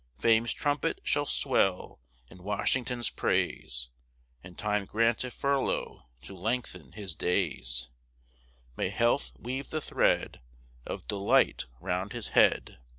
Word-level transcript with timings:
Fame's 0.17 0.51
trumpet 0.51 0.99
shall 1.03 1.27
swell 1.27 1.99
in 2.27 2.41
Washington's 2.41 3.11
praise, 3.11 3.89
And 4.43 4.57
time 4.57 4.85
grant 4.85 5.23
a 5.23 5.29
furlough 5.29 6.07
to 6.23 6.33
lengthen 6.35 6.93
his 6.93 7.13
days; 7.13 7.91
May 8.75 8.89
health 8.89 9.31
weave 9.37 9.69
the 9.69 9.79
thread 9.79 10.41
Of 10.87 11.07
delight 11.07 11.67
round 11.79 12.13
his 12.13 12.29
head. 12.29 12.79